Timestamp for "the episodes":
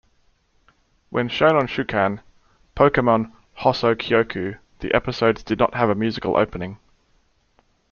4.79-5.43